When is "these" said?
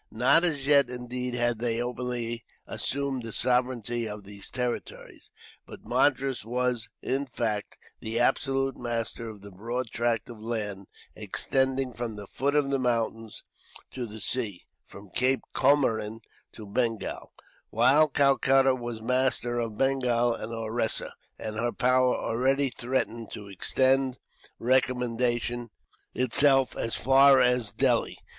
4.23-4.49